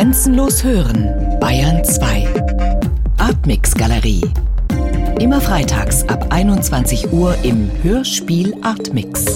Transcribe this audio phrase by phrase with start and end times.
[0.00, 2.26] Grenzenlos hören, Bayern 2.
[3.18, 4.22] Artmix Galerie.
[5.20, 9.26] Immer freitags ab 21 Uhr im Hörspiel Artmix.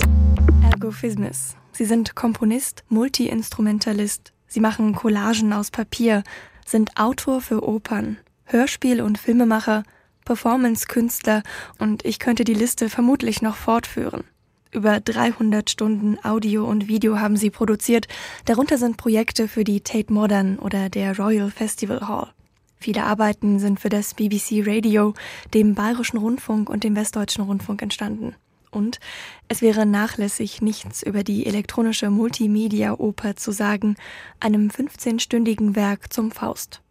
[0.62, 1.54] Ergo Fismis.
[1.72, 4.32] Sie sind Komponist, Multiinstrumentalist.
[4.46, 6.22] Sie machen Collagen aus Papier,
[6.64, 9.82] sind Autor für Opern, Hörspiel- und Filmemacher,
[10.24, 11.42] Performance-Künstler
[11.78, 14.24] und ich könnte die Liste vermutlich noch fortführen.
[14.74, 18.08] Über 300 Stunden Audio und Video haben sie produziert.
[18.44, 22.32] Darunter sind Projekte für die Tate Modern oder der Royal Festival Hall.
[22.76, 25.14] Viele Arbeiten sind für das BBC Radio,
[25.54, 28.34] dem Bayerischen Rundfunk und dem Westdeutschen Rundfunk entstanden.
[28.72, 28.98] Und
[29.46, 33.94] es wäre nachlässig, nichts über die elektronische Multimedia-Oper zu sagen,
[34.40, 36.82] einem 15-stündigen Werk zum Faust.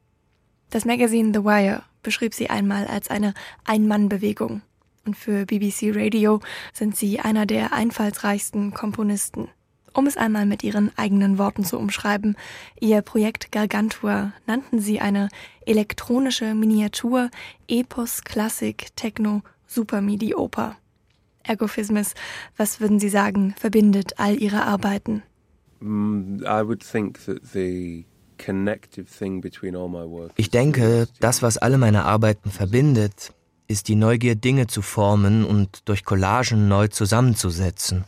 [0.70, 3.34] Das Magazin The Wire beschrieb sie einmal als eine
[3.66, 4.62] Ein-Mann-Bewegung
[5.05, 6.39] und für BBC Radio
[6.73, 9.49] sind sie einer der einfallsreichsten Komponisten.
[9.93, 12.35] Um es einmal mit ihren eigenen Worten zu umschreiben,
[12.79, 15.29] ihr Projekt Gargantua nannten sie eine
[15.66, 17.29] elektronische Miniatur,
[17.68, 20.77] Epos, Klassik, Techno, Super-MIDI-Oper.
[21.43, 22.13] Ergophismus,
[22.57, 25.21] was würden Sie sagen, verbindet all Ihre Arbeiten?
[25.79, 26.41] Mm,
[30.35, 33.34] ich denke, das, was alle meine Arbeiten verbindet,
[33.68, 38.06] ist die Neugier, Dinge zu formen und durch Collagen neu zusammenzusetzen.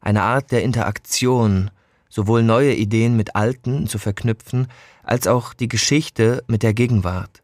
[0.00, 1.70] Eine Art der Interaktion,
[2.08, 4.68] sowohl neue Ideen mit alten zu verknüpfen,
[5.02, 7.42] als auch die Geschichte mit der Gegenwart.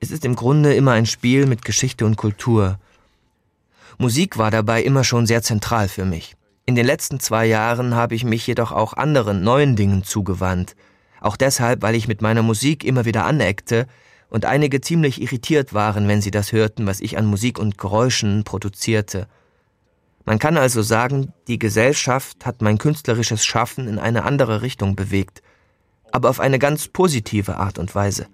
[0.00, 2.78] Es ist im Grunde immer ein Spiel mit Geschichte und Kultur.
[3.98, 6.36] Musik war dabei immer schon sehr zentral für mich.
[6.66, 10.76] In den letzten zwei Jahren habe ich mich jedoch auch anderen neuen Dingen zugewandt.
[11.20, 13.86] Auch deshalb, weil ich mit meiner Musik immer wieder aneckte,
[14.30, 18.44] und einige ziemlich irritiert waren, wenn sie das hörten, was ich an Musik und Geräuschen
[18.44, 19.26] produzierte.
[20.24, 25.42] Man kann also sagen, die Gesellschaft hat mein künstlerisches Schaffen in eine andere Richtung bewegt,
[26.12, 28.26] aber auf eine ganz positive Art und Weise.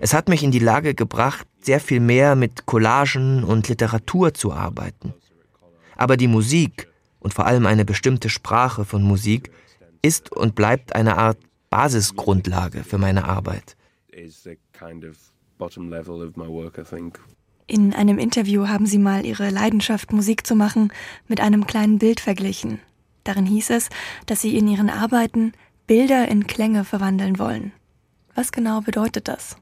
[0.00, 4.52] Es hat mich in die Lage gebracht, sehr viel mehr mit Collagen und Literatur zu
[4.52, 5.14] arbeiten.
[5.96, 6.88] Aber die Musik
[7.18, 9.50] und vor allem eine bestimmte Sprache von Musik
[10.02, 11.38] ist und bleibt eine Art
[11.70, 13.76] Basisgrundlage für meine Arbeit
[14.16, 15.16] is the kind of
[15.58, 17.20] bottom level of my work, I think.
[17.68, 20.92] In einem Interview haben Sie mal Ihre Leidenschaft, Musik zu machen,
[21.26, 22.80] mit einem kleinen Bild verglichen.
[23.24, 23.88] Darin hieß es,
[24.26, 25.52] dass Sie in Ihren Arbeiten
[25.86, 27.72] Bilder in Klänge verwandeln wollen.
[28.34, 29.56] Was genau bedeutet das?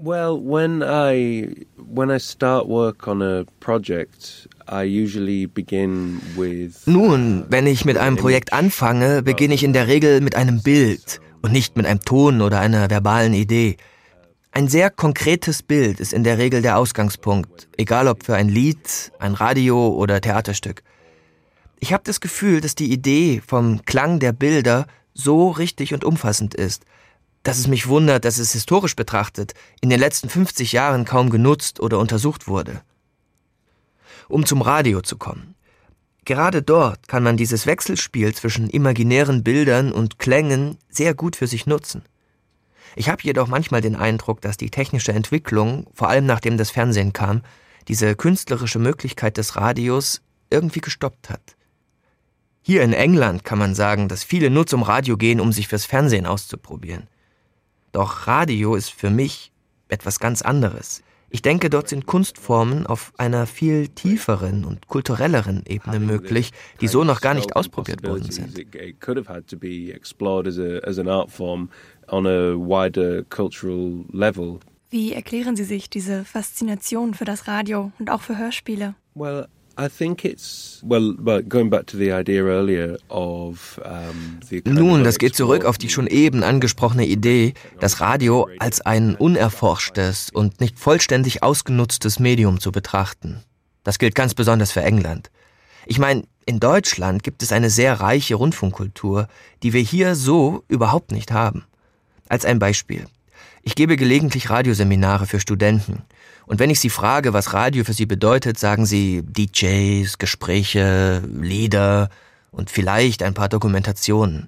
[0.00, 7.44] Well, when I when I start work on a project, I usually begin with Nun,
[7.48, 11.52] wenn ich mit einem Projekt anfange, beginne ich in der Regel mit einem Bild und
[11.52, 13.76] nicht mit einem Ton oder einer verbalen Idee.
[14.50, 19.12] Ein sehr konkretes Bild ist in der Regel der Ausgangspunkt, egal ob für ein Lied,
[19.18, 20.82] ein Radio oder Theaterstück.
[21.80, 26.54] Ich habe das Gefühl, dass die Idee vom Klang der Bilder so richtig und umfassend
[26.54, 26.84] ist,
[27.42, 31.80] dass es mich wundert, dass es historisch betrachtet in den letzten 50 Jahren kaum genutzt
[31.80, 32.82] oder untersucht wurde.
[34.28, 35.54] Um zum Radio zu kommen.
[36.28, 41.66] Gerade dort kann man dieses Wechselspiel zwischen imaginären Bildern und Klängen sehr gut für sich
[41.66, 42.02] nutzen.
[42.96, 47.14] Ich habe jedoch manchmal den Eindruck, dass die technische Entwicklung, vor allem nachdem das Fernsehen
[47.14, 47.40] kam,
[47.88, 51.56] diese künstlerische Möglichkeit des Radios irgendwie gestoppt hat.
[52.60, 55.86] Hier in England kann man sagen, dass viele nur zum Radio gehen, um sich fürs
[55.86, 57.08] Fernsehen auszuprobieren.
[57.92, 59.50] Doch Radio ist für mich
[59.88, 61.02] etwas ganz anderes.
[61.30, 67.04] Ich denke, dort sind Kunstformen auf einer viel tieferen und kulturelleren Ebene möglich, die so
[67.04, 68.56] noch gar nicht ausprobiert worden sind.
[74.90, 78.94] Wie erklären Sie sich diese Faszination für das Radio und auch für Hörspiele?
[79.14, 79.48] Well,
[84.64, 90.30] nun, das geht zurück auf die schon eben angesprochene Idee, das Radio als ein unerforschtes
[90.30, 93.44] und nicht vollständig ausgenutztes Medium zu betrachten.
[93.84, 95.30] Das gilt ganz besonders für England.
[95.86, 99.28] Ich meine, in Deutschland gibt es eine sehr reiche Rundfunkkultur,
[99.62, 101.64] die wir hier so überhaupt nicht haben.
[102.28, 103.06] Als ein Beispiel.
[103.68, 106.00] Ich gebe gelegentlich Radioseminare für Studenten.
[106.46, 112.08] Und wenn ich sie frage, was Radio für sie bedeutet, sagen sie DJs, Gespräche, Lieder
[112.50, 114.46] und vielleicht ein paar Dokumentationen.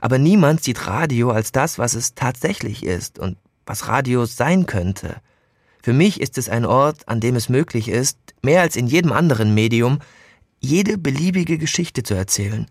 [0.00, 5.16] Aber niemand sieht Radio als das, was es tatsächlich ist und was Radio sein könnte.
[5.82, 9.10] Für mich ist es ein Ort, an dem es möglich ist, mehr als in jedem
[9.10, 9.98] anderen Medium,
[10.60, 12.68] jede beliebige Geschichte zu erzählen.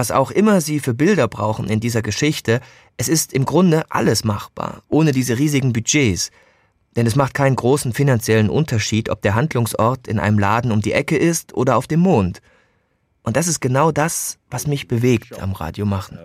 [0.00, 2.62] Was auch immer Sie für Bilder brauchen in dieser Geschichte,
[2.96, 6.30] es ist im Grunde alles machbar, ohne diese riesigen Budgets,
[6.96, 10.92] denn es macht keinen großen finanziellen Unterschied, ob der Handlungsort in einem Laden um die
[10.92, 12.40] Ecke ist oder auf dem Mond.
[13.24, 16.16] Und das ist genau das, was mich bewegt am Radio machen.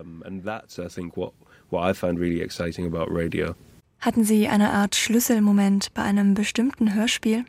[1.68, 3.54] what I find really exciting about radio.
[4.00, 7.44] Hatten Sie eine Art Schlüsselmoment bei einem bestimmten Hörspiel?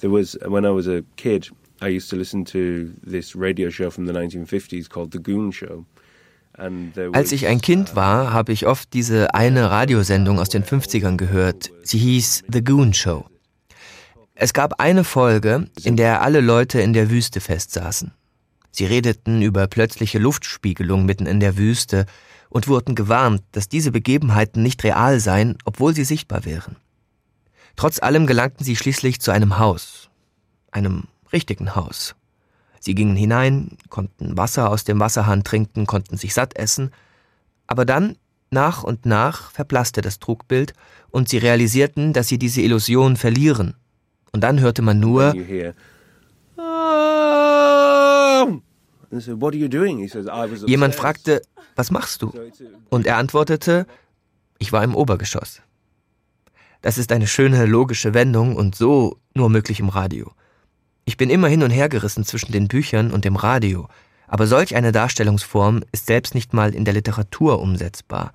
[0.00, 1.52] There was when I was a kid,
[1.82, 5.84] I used to listen to this radio show from the 1950s called The Goon Show.
[7.12, 11.70] Als ich ein Kind war, habe ich oft diese eine Radiosendung aus den 50ern gehört.
[11.82, 13.26] Sie hieß The Goon Show.
[14.34, 18.12] Es gab eine Folge, in der alle Leute in der Wüste festsaßen.
[18.70, 22.06] Sie redeten über plötzliche Luftspiegelung mitten in der Wüste
[22.48, 26.76] und wurden gewarnt, dass diese Begebenheiten nicht real seien, obwohl sie sichtbar wären.
[27.76, 30.10] Trotz allem gelangten sie schließlich zu einem Haus,
[30.70, 32.14] einem richtigen Haus.
[32.80, 36.90] Sie gingen hinein, konnten Wasser aus dem Wasserhahn trinken, konnten sich satt essen,
[37.66, 38.16] aber dann,
[38.50, 40.74] nach und nach, verblasste das Trugbild
[41.10, 43.74] und sie realisierten, dass sie diese Illusion verlieren.
[44.32, 45.34] Und dann hörte man nur
[50.66, 51.42] Jemand fragte,
[51.76, 52.32] was machst du?
[52.90, 53.86] Und er antwortete,
[54.58, 55.62] ich war im Obergeschoss.
[56.80, 60.32] Das ist eine schöne logische Wendung und so nur möglich im Radio.
[61.04, 63.88] Ich bin immer hin und her gerissen zwischen den Büchern und dem Radio,
[64.28, 68.32] aber solch eine Darstellungsform ist selbst nicht mal in der Literatur umsetzbar.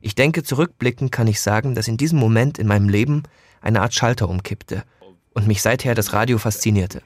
[0.00, 3.22] Ich denke, zurückblickend kann ich sagen, dass in diesem Moment in meinem Leben
[3.60, 4.82] eine Art Schalter umkippte
[5.32, 7.02] und mich seither das Radio faszinierte.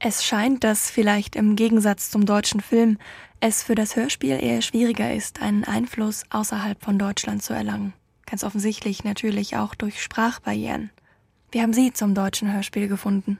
[0.00, 2.98] Es scheint, dass vielleicht im Gegensatz zum deutschen Film
[3.40, 7.92] es für das Hörspiel eher schwieriger ist, einen Einfluss außerhalb von Deutschland zu erlangen.
[8.26, 10.90] Ganz offensichtlich natürlich auch durch Sprachbarrieren.
[11.50, 13.38] Wie haben Sie zum deutschen Hörspiel gefunden?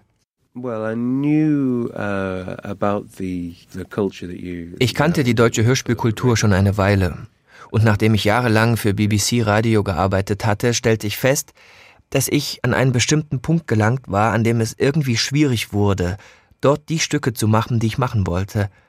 [4.79, 7.27] Ich kannte die deutsche Hörspielkultur schon eine Weile.
[7.71, 11.55] Und nachdem ich jahrelang für BBC Radio gearbeitet hatte, stellte ich fest,
[12.11, 16.19] dass ich an einen bestimmten Punkt gelangt war, an dem es irgendwie schwierig wurde,
[16.61, 18.71] dort die Stücke zu machen, die ich machen wollte–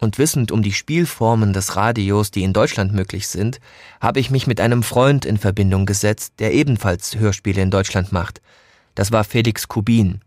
[0.00, 3.60] und wissend um die Spielformen des Radios, die in Deutschland möglich sind,
[4.00, 8.40] habe ich mich mit einem Freund in Verbindung gesetzt, der ebenfalls Hörspiele in Deutschland macht.
[8.94, 10.20] Das war Felix Kubin.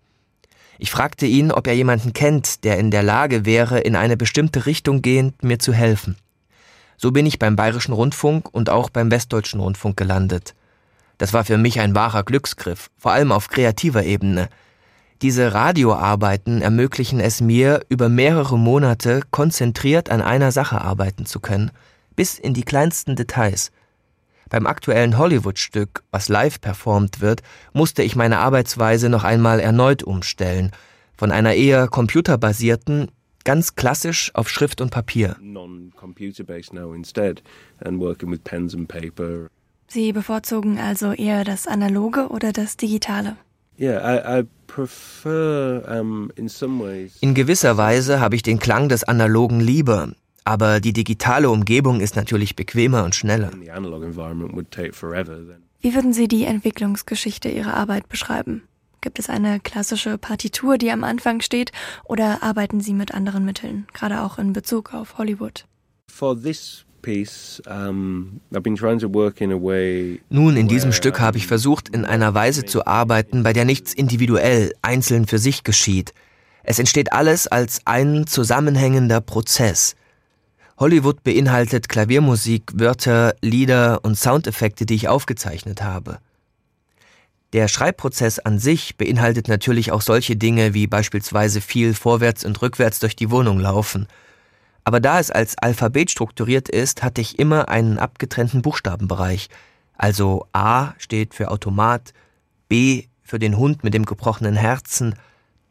[0.78, 4.66] Ich fragte ihn, ob er jemanden kennt, der in der Lage wäre, in eine bestimmte
[4.66, 6.18] Richtung gehend mir zu helfen.
[6.98, 10.56] So bin ich beim Bayerischen Rundfunk und auch beim Westdeutschen Rundfunk gelandet.
[11.18, 14.50] Das war für mich ein wahrer Glücksgriff, vor allem auf kreativer Ebene–
[15.24, 21.72] diese Radioarbeiten ermöglichen es mir, über mehrere Monate konzentriert an einer Sache arbeiten zu können,
[22.18, 23.72] bis in die kleinsten Details.
[24.50, 27.42] Beim aktuellen Hollywood-Stück, was live performt wird,
[27.72, 30.72] musste ich meine Arbeitsweise noch einmal erneut umstellen,
[31.16, 33.10] von einer eher computerbasierten
[33.46, 35.38] ganz klassisch auf Schrift und Papier.
[39.88, 43.38] Sie bevorzugen also eher das Analoge oder das Digitale?
[47.22, 50.12] In gewisser Weise habe ich den Klang des Analogen lieber,
[50.44, 53.52] aber die digitale Umgebung ist natürlich bequemer und schneller.
[55.82, 58.64] Wie würden Sie die Entwicklungsgeschichte Ihrer Arbeit beschreiben?
[59.02, 61.74] Gibt es eine klassische Partitur, die am Anfang steht,
[62.06, 65.66] oder arbeiten Sie mit anderen Mitteln, gerade auch in Bezug auf Hollywood?
[66.08, 66.86] For this
[70.30, 73.94] nun, in diesem Stück habe ich versucht, in einer Weise zu arbeiten, bei der nichts
[73.94, 76.14] individuell, einzeln für sich geschieht.
[76.64, 79.96] Es entsteht alles als ein zusammenhängender Prozess.
[80.78, 86.18] Hollywood beinhaltet Klaviermusik, Wörter, Lieder und Soundeffekte, die ich aufgezeichnet habe.
[87.52, 93.00] Der Schreibprozess an sich beinhaltet natürlich auch solche Dinge wie beispielsweise viel vorwärts und rückwärts
[93.00, 94.08] durch die Wohnung laufen–
[94.84, 99.50] aber da es als Alphabet strukturiert ist, hatte ich immer einen abgetrennten Buchstabenbereich.
[99.98, 102.14] Also A steht für Automat,
[102.68, 105.16] B für den Hund mit dem gebrochenen Herzen,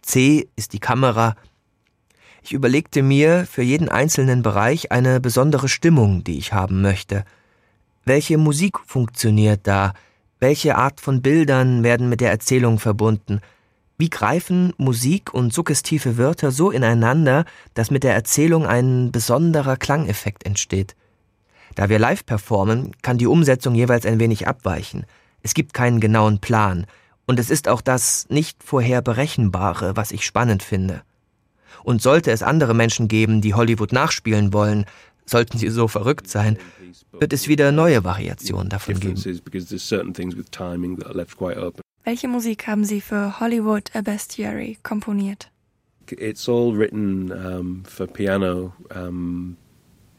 [0.03, 1.37] C ist die Kamera.
[2.43, 7.25] Ich überlegte mir für jeden einzelnen Bereich eine besondere Stimmung, die ich haben möchte.
[8.05, 9.95] Welche Musik funktioniert da?
[10.41, 13.41] Welche Art von Bildern werden mit der Erzählung verbunden?
[14.03, 17.45] Wie greifen Musik und suggestive Wörter so ineinander,
[17.75, 20.97] dass mit der Erzählung ein besonderer Klangeffekt entsteht?
[21.77, 25.07] Da wir live performen, kann die Umsetzung jeweils ein wenig abweichen.
[25.45, 26.87] Es gibt keinen genauen Plan,
[27.27, 31.03] und es ist auch das nicht vorher Berechenbare, was ich spannend finde.
[31.85, 34.85] Und sollte es andere Menschen geben, die Hollywood nachspielen wollen,
[35.27, 36.59] sollten sie so verrückt sein,
[37.13, 39.15] wird es wieder neue Variationen davon geben.
[42.05, 45.51] Welche Musik haben Sie für Hollywood A Bestiary komponiert?
[46.11, 48.73] It's all written um, for piano.
[48.95, 49.57] Um,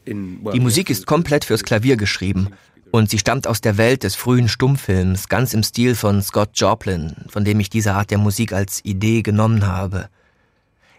[0.04, 2.48] in, well, Die Musik ist komplett fürs Klavier geschrieben
[2.90, 7.14] und sie stammt aus der Welt des frühen Stummfilms, ganz im Stil von Scott Joplin,
[7.28, 10.08] von dem ich diese Art der Musik als Idee genommen habe.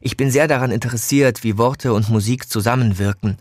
[0.02, 3.38] Ich bin sehr daran interessiert, wie Worte und Musik zusammenwirken,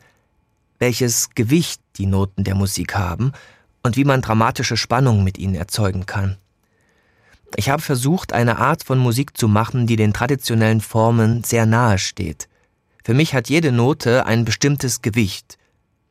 [0.78, 3.32] welches Gewicht die Noten der Musik haben
[3.82, 6.38] und wie man dramatische Spannung mit ihnen erzeugen kann.
[7.56, 11.98] Ich habe versucht, eine Art von Musik zu machen, die den traditionellen Formen sehr nahe
[11.98, 12.48] steht.
[13.04, 15.58] Für mich hat jede Note ein bestimmtes Gewicht,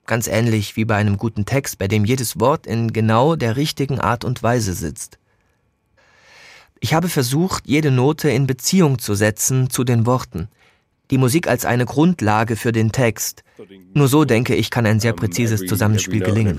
[0.06, 4.00] ganz ähnlich wie bei einem guten Text, bei dem jedes Wort in genau der richtigen
[4.00, 5.18] Art und Weise sitzt.
[6.80, 10.50] Ich habe versucht, jede Note in Beziehung zu setzen zu den Worten,
[11.12, 13.44] die Musik als eine Grundlage für den Text.
[13.94, 16.58] Nur so, denke ich, kann ein sehr präzises Zusammenspiel gelingen.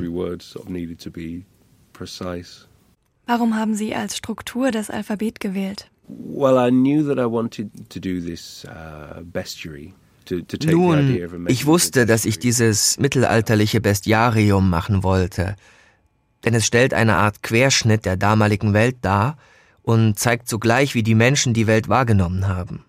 [3.26, 5.90] Warum haben Sie als Struktur das Alphabet gewählt?
[6.09, 9.95] Well, I knew that I wanted to do this uh, bestiary.
[10.64, 15.54] Nun, ich wusste, dass ich dieses mittelalterliche Bestiarium machen wollte,
[16.45, 19.37] denn es stellt eine Art Querschnitt der damaligen Welt dar
[19.83, 22.85] und zeigt zugleich, wie die Menschen die Welt wahrgenommen haben.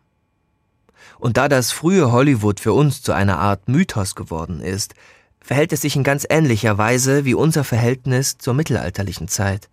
[1.19, 4.93] Und da das frühe Hollywood für uns zu einer Art Mythos geworden ist,
[5.41, 9.69] verhält es sich in ganz ähnlicher Weise wie unser Verhältnis zur mittelalterlichen Zeit.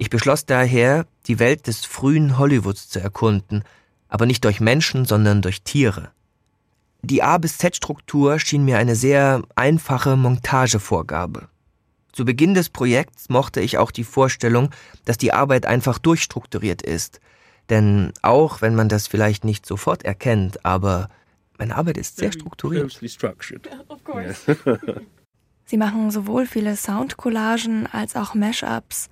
[0.00, 3.64] Ich beschloss daher, die Welt des frühen Hollywoods zu erkunden,
[4.08, 6.10] aber nicht durch Menschen, sondern durch Tiere.
[7.02, 11.48] Die A bis Z-Struktur schien mir eine sehr einfache Montagevorgabe.
[12.12, 14.70] Zu Beginn des Projekts mochte ich auch die Vorstellung,
[15.04, 17.20] dass die Arbeit einfach durchstrukturiert ist.
[17.68, 21.10] Denn auch wenn man das vielleicht nicht sofort erkennt, aber
[21.58, 22.98] meine Arbeit ist sehr strukturiert.
[25.66, 29.10] Sie machen sowohl viele Soundcollagen als auch Mashups.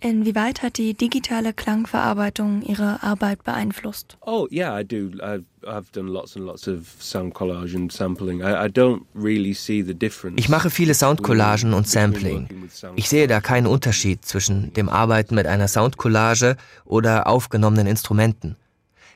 [0.00, 4.18] Inwieweit hat die digitale Klangverarbeitung Ihre Arbeit beeinflusst?
[4.20, 5.10] Oh, yeah, I do.
[5.22, 8.40] I've, I've done lots and lots of sound collage and sampling.
[8.40, 10.38] I, I don't really see the difference.
[10.38, 12.68] Ich mache viele Soundcollagen und Sampling.
[12.96, 18.56] Ich sehe da keinen Unterschied zwischen dem Arbeiten mit einer Soundcollage oder aufgenommenen Instrumenten.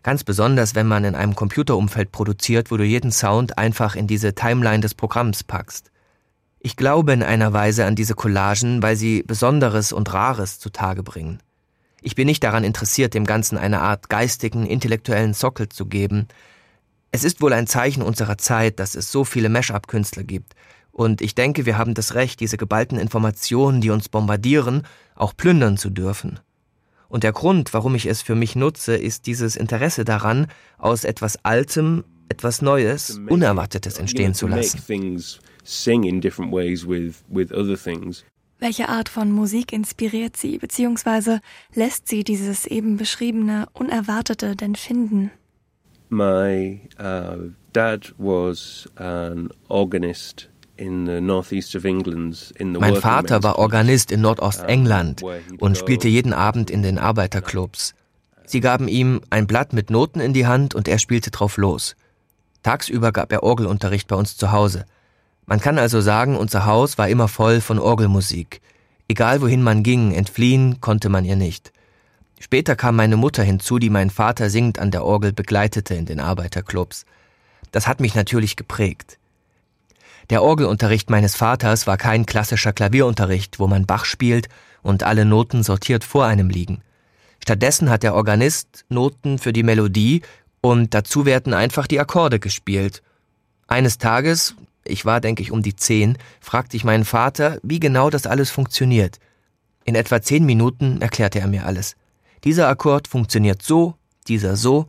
[0.03, 4.35] Ganz besonders, wenn man in einem Computerumfeld produziert, wo du jeden Sound einfach in diese
[4.35, 5.91] Timeline des Programms packst.
[6.63, 11.43] Ich glaube in einer Weise an diese Collagen, weil sie Besonderes und Rares zutage bringen.
[12.03, 16.29] Ich bin nicht daran interessiert, dem Ganzen eine Art geistigen, intellektuellen Sockel zu geben.
[17.13, 20.53] Es ist wohl ein Zeichen unserer Zeit, dass es so viele Mash-up-Künstler gibt.
[20.93, 25.79] Und ich denke, wir haben das Recht, diese geballten Informationen, die uns bombardieren, auch plündern
[25.79, 26.41] zu dürfen.
[27.09, 31.43] Und der Grund, warum ich es für mich nutze, ist dieses Interesse daran, aus etwas
[31.43, 34.79] Altem etwas Neues, Unerwartetes entstehen zu lassen
[35.65, 38.25] sing in different ways with, with other things.
[38.59, 41.41] Welche Art von Musik inspiriert Sie, beziehungsweise
[41.75, 45.31] lässt Sie dieses eben beschriebene Unerwartete denn finden?
[46.11, 50.51] My uh, dad was an organist
[52.79, 55.23] mein Vater war Organist in Nordostengland
[55.59, 57.95] und spielte jeden Abend in den Arbeiterclubs.
[58.47, 61.97] Sie gaben ihm ein Blatt mit Noten in die Hand und er spielte drauf los.
[62.63, 64.87] Tagsüber gab er Orgelunterricht bei uns zu Hause.
[65.51, 68.61] Man kann also sagen, unser Haus war immer voll von Orgelmusik.
[69.09, 71.73] Egal wohin man ging, entfliehen konnte man ihr nicht.
[72.39, 76.21] Später kam meine Mutter hinzu, die meinen Vater singend an der Orgel begleitete in den
[76.21, 77.05] Arbeiterclubs.
[77.73, 79.19] Das hat mich natürlich geprägt.
[80.31, 84.49] Der Orgelunterricht meines Vaters war kein klassischer Klavierunterricht, wo man Bach spielt
[84.83, 86.81] und alle Noten sortiert vor einem liegen.
[87.43, 90.23] Stattdessen hat der Organist Noten für die Melodie
[90.61, 93.03] und dazu werden einfach die Akkorde gespielt.
[93.67, 98.11] Eines Tages, ich war, denke ich, um die zehn, fragte ich meinen Vater, wie genau
[98.11, 99.19] das alles funktioniert.
[99.85, 101.97] In etwa zehn Minuten erklärte er mir alles.
[102.45, 103.95] Dieser Akkord funktioniert so,
[104.29, 104.87] dieser so.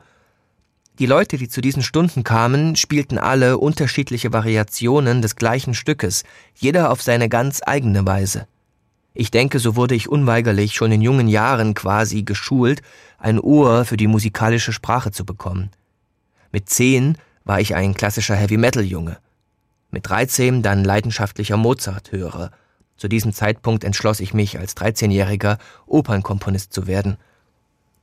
[0.99, 6.23] Die Leute, die zu diesen Stunden kamen, spielten alle unterschiedliche Variationen des gleichen Stückes,
[6.55, 8.47] jeder auf seine ganz eigene Weise.
[9.13, 12.81] Ich denke, so wurde ich unweigerlich schon in jungen Jahren quasi geschult,
[13.17, 15.71] ein Ohr für die musikalische Sprache zu bekommen.
[16.51, 19.17] Mit zehn war ich ein klassischer Heavy-Metal-Junge.
[19.91, 22.51] Mit 13 dann leidenschaftlicher Mozart-Hörer.
[22.95, 27.17] Zu diesem Zeitpunkt entschloss ich mich, als 13-Jähriger Opernkomponist zu werden.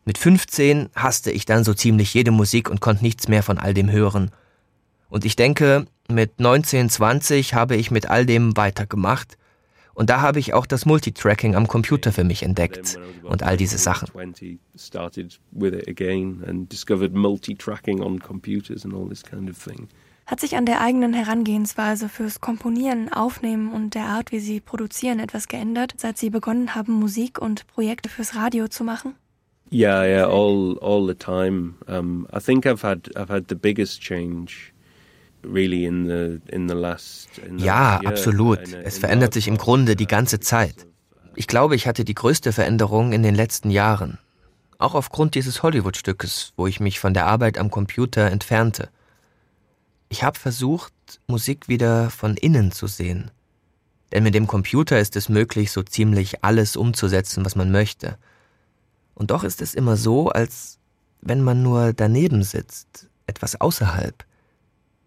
[0.05, 3.75] Mit 15 hasste ich dann so ziemlich jede Musik und konnte nichts mehr von all
[3.75, 4.31] dem hören.
[5.09, 9.39] Und ich denke, mit 19, 20 habe ich mit all dem weitergemacht.
[9.95, 13.79] Und da habe ich auch das Multitracking am Computer für mich entdeckt und all diese
[13.79, 14.09] Sachen.
[20.29, 25.21] Hat sich an der eigenen Herangehensweise fürs Komponieren, Aufnehmen und der Art, wie Sie produzieren,
[25.21, 29.15] etwas geändert, seit Sie begonnen haben, Musik und Projekte fürs Radio zu machen?
[29.73, 31.77] Yeah, yeah, all all the time.
[31.87, 34.75] Um, I think I've had I've had the biggest change.
[35.43, 38.61] Really in the, in the last, in the ja, absolut.
[38.85, 40.87] Es verändert sich im Grunde die ganze Zeit.
[41.37, 44.19] Ich glaube, ich hatte die größte Veränderung in den letzten Jahren.
[44.79, 48.89] auch aufgrund dieses Hollywood-Stückes, wo ich mich von der Arbeit am Computer entfernte.
[50.09, 50.93] Ich habe versucht,
[51.27, 53.31] Musik wieder von innen zu sehen.
[54.13, 58.17] Denn mit dem Computer ist es möglich, so ziemlich alles umzusetzen, was man möchte.
[59.15, 60.79] Und doch ist es immer so, als
[61.21, 64.25] wenn man nur daneben sitzt, etwas außerhalb.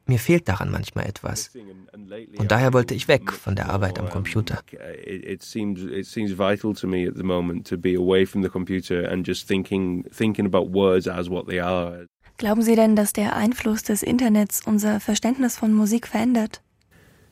[0.05, 1.51] Mir fehlt daran manchmal etwas.
[2.37, 4.61] Und daher wollte ich weg von der Arbeit am Computer.
[12.41, 16.63] Glauben Sie denn, dass der Einfluss des Internets unser Verständnis von Musik verändert?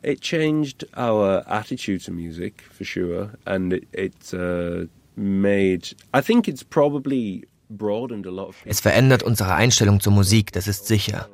[0.04, 4.86] It changed our attitude to music for sure and it, it uh,
[5.16, 10.52] made I think it's probably broadened a lot of Es verändert unsere Einstellung zur Musik,
[10.52, 11.28] das ist sicher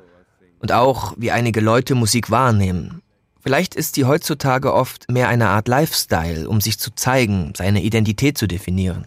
[0.60, 3.02] und auch wie einige Leute Musik wahrnehmen.
[3.42, 8.38] Vielleicht ist sie heutzutage oft mehr eine Art Lifestyle, um sich zu zeigen, seine Identität
[8.38, 9.06] zu definieren.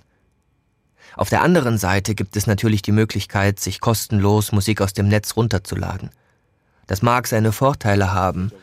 [1.19, 5.35] Auf der anderen Seite gibt es natürlich die Möglichkeit, sich kostenlos Musik aus dem Netz
[5.35, 6.11] runterzuladen.
[6.87, 8.53] Das mag seine Vorteile haben,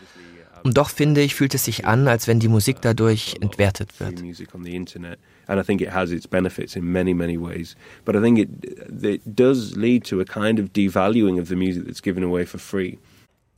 [0.64, 4.22] und doch finde ich, fühlt es sich an, als wenn die Musik dadurch entwertet wird.
[5.48, 7.76] And I think it has its benefits in many, many ways.
[8.06, 8.48] But I think it,
[9.04, 12.58] it does lead to a kind of devaluing of the music that's given away for
[12.58, 12.96] free.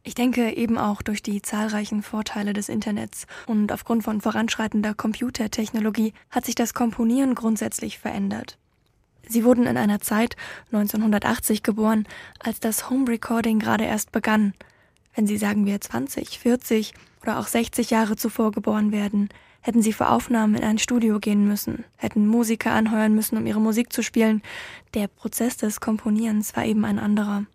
[0.02, 6.14] Ich denke eben auch durch die zahlreichen Vorteile des Internets und aufgrund von voranschreitender Computertechnologie
[6.30, 8.58] hat sich das Komponieren grundsätzlich verändert.
[9.28, 10.36] Sie wurden in einer Zeit
[10.72, 12.06] 1980 geboren,
[12.38, 14.54] als das Home Recording gerade erst begann–
[15.18, 19.30] wenn Sie sagen wir 20, 40 oder auch 60 Jahre zuvor geboren werden,
[19.60, 23.60] hätten Sie für Aufnahmen in ein Studio gehen müssen, hätten Musiker anheuern müssen, um ihre
[23.60, 24.42] Musik zu spielen.
[24.94, 27.46] Der Prozess des Komponierens war eben ein anderer.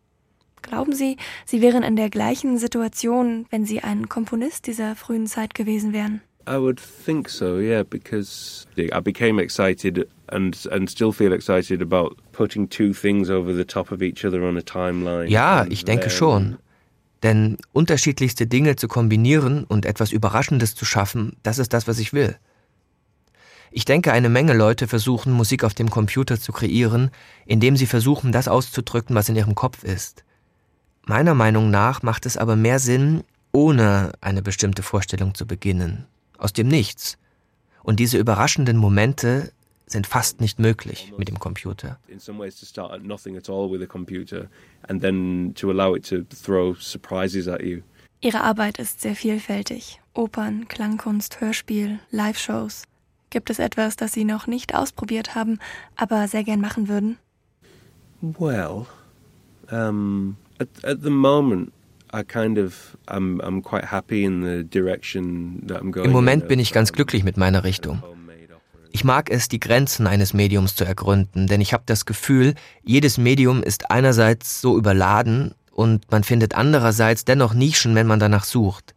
[0.62, 1.16] Glauben Sie,
[1.46, 6.20] Sie wären in der gleichen Situation, wenn Sie ein Komponist dieser frühen Zeit gewesen wären?
[6.46, 12.16] I would think so, yeah, because I became excited and and still feel excited about
[12.32, 15.30] putting two things over the top of each other on a timeline.
[15.30, 16.58] Ja, ich denke schon.
[17.24, 22.12] Denn unterschiedlichste Dinge zu kombinieren und etwas Überraschendes zu schaffen, das ist das, was ich
[22.12, 22.36] will.
[23.72, 27.10] Ich denke, eine Menge Leute versuchen, Musik auf dem Computer zu kreieren,
[27.46, 30.24] indem sie versuchen, das auszudrücken, was in ihrem Kopf ist.
[31.06, 36.06] Meiner Meinung nach macht es aber mehr Sinn, ohne eine bestimmte Vorstellung zu beginnen,
[36.38, 37.18] aus dem Nichts.
[37.84, 39.52] Und diese überraschenden Momente
[39.94, 41.98] sind fast nicht möglich mit dem Computer.
[48.22, 50.02] Ihre Arbeit ist sehr vielfältig.
[50.14, 52.84] Opern, Klangkunst, Hörspiel, Live-Shows.
[53.30, 55.60] Gibt es etwas, das Sie noch nicht ausprobiert haben,
[55.96, 57.18] aber sehr gern machen würden?
[58.22, 58.86] Well,
[59.72, 61.74] um, at, at the moment
[62.14, 66.06] I kind of I'm I'm quite happy in the direction that I'm going.
[66.06, 68.04] Im Moment bin ich ganz glücklich mit meiner Richtung.
[68.96, 72.54] Ich mag es, die Grenzen eines Mediums zu ergründen, denn ich habe das Gefühl,
[72.84, 78.44] jedes Medium ist einerseits so überladen und man findet andererseits dennoch Nischen, wenn man danach
[78.44, 78.94] sucht.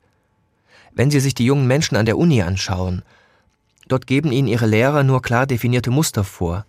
[0.95, 3.05] Wenn Sie sich die jungen Menschen an der Uni anschauen,
[3.89, 6.67] dort geben Ihnen Ihre Lehrer nur klar definierte Muster vor.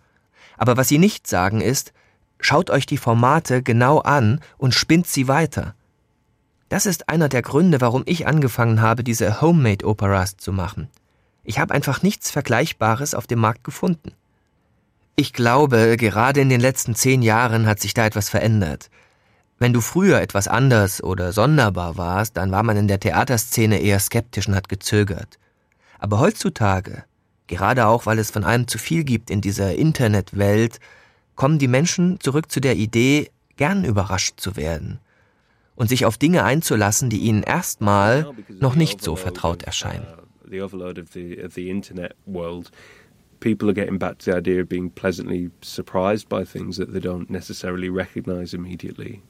[0.57, 1.91] Aber was Sie nicht sagen ist,
[2.39, 5.75] schaut euch die Formate genau an und spinnt sie weiter.
[6.69, 10.87] Das ist einer der Gründe, warum ich angefangen habe, diese Homemade-Operas zu machen.
[11.47, 14.11] Ich habe einfach nichts Vergleichbares auf dem Markt gefunden.
[15.15, 18.89] Ich glaube, gerade in den letzten zehn Jahren hat sich da etwas verändert.
[19.57, 24.01] Wenn du früher etwas anders oder sonderbar warst, dann war man in der Theaterszene eher
[24.01, 25.39] skeptisch und hat gezögert.
[25.99, 27.05] Aber heutzutage,
[27.47, 30.81] gerade auch weil es von allem zu viel gibt in dieser Internetwelt,
[31.35, 34.99] kommen die Menschen zurück zu der Idee, gern überrascht zu werden
[35.75, 40.26] und sich auf Dinge einzulassen, die ihnen erstmal noch nicht so vertraut erscheinen.
[40.49, 42.71] The overload of the of the internet world,
[43.39, 46.99] people are getting back to the idea of being pleasantly surprised by things that they
[46.99, 49.21] don't necessarily recognize immediately.